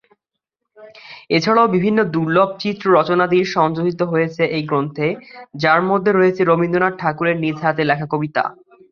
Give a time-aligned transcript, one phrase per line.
[1.29, 5.07] এছাড়াও বিভিন্ন দূর্লভ চিত্র-রচনাদি সংযোজিত হয়েছে এই গ্রন্থে,
[5.55, 8.43] যার মধ্যে রয়েছে রবীন্দ্রনাথ ঠাকুরের নিজ হাতে লেখা কবিতা।